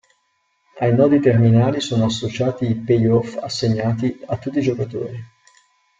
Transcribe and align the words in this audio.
Ai 0.79 0.95
nodi 0.95 1.19
terminali 1.19 1.79
sono 1.79 2.05
associati 2.05 2.65
i 2.67 2.73
payoff 2.75 3.37
assegnati 3.39 4.19
a 4.25 4.37
tutti 4.37 4.57
i 4.57 4.61
giocatori. 4.63 5.19